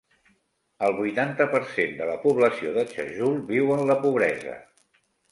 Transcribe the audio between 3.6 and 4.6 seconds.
en la pobresa.